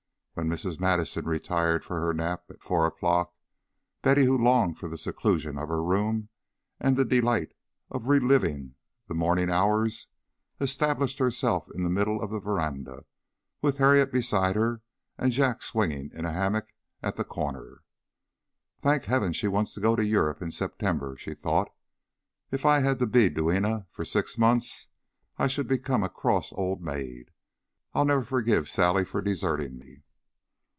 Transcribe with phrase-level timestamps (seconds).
[0.33, 0.79] When Mrs.
[0.79, 3.33] Madison retired for her nap at four o'clock,
[4.01, 6.29] Betty, who longed for the seclusion of her room
[6.79, 7.53] and the delight
[7.91, 8.75] of re living
[9.07, 10.07] the morning hours,
[10.61, 13.03] established herself in the middle of the veranda,
[13.61, 14.81] with Harriet beside her
[15.17, 16.73] and Jack swinging in a hammock
[17.03, 17.81] at the corner.
[18.79, 21.69] "Thank heaven she wants to go to Europe in September," she thought.
[22.51, 24.87] "If I had to be duenna for six months,
[25.37, 27.31] I should become a cross old maid.
[27.93, 30.03] I'll never forgive Sally for deserting me."